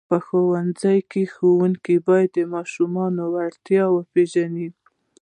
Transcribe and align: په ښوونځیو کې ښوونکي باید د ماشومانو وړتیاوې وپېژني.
په 0.09 0.17
ښوونځیو 0.25 1.07
کې 1.11 1.23
ښوونکي 1.33 1.95
باید 2.07 2.29
د 2.37 2.39
ماشومانو 2.53 3.21
وړتیاوې 3.33 3.93
وپېژني. 3.95 4.67